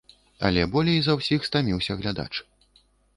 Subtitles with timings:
[0.47, 2.31] Але болей за ўсіх стаміўся глядач.